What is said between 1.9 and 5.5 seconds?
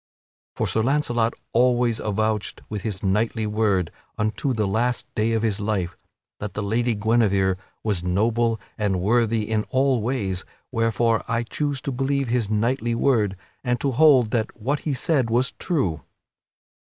avouched with his knightly word, unto the last day of